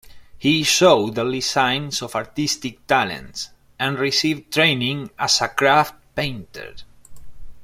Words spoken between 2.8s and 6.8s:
talent, and received training as a craft painter.